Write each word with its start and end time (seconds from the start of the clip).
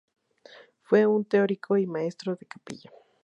Fue 0.81 1.05
un 1.05 1.25
Teórico 1.25 1.77
y 1.77 1.85
maestro 1.85 2.35
de 2.35 2.47
capilla. 2.47 2.89